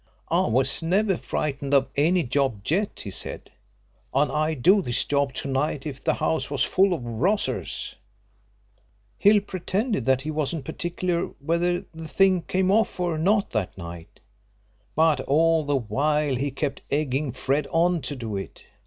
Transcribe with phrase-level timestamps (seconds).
[0.31, 3.51] 'I was never frightened of any job yet,' he said,
[4.11, 7.93] 'and I'd do this job to night if the house was full of rozzers,'
[9.19, 14.19] Hill pretended that he wasn't particular whether the thing came off or not that night,
[14.95, 18.63] but all the while he kept egging Fred on to do it.